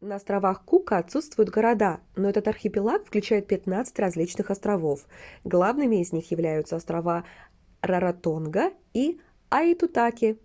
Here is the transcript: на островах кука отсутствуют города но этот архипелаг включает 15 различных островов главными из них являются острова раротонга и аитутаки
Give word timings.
на 0.00 0.16
островах 0.16 0.64
кука 0.64 0.98
отсутствуют 0.98 1.48
города 1.50 2.00
но 2.16 2.28
этот 2.28 2.48
архипелаг 2.48 3.04
включает 3.06 3.46
15 3.46 3.96
различных 4.00 4.50
островов 4.50 5.06
главными 5.44 6.00
из 6.02 6.10
них 6.12 6.28
являются 6.32 6.74
острова 6.74 7.24
раротонга 7.80 8.72
и 8.94 9.20
аитутаки 9.48 10.40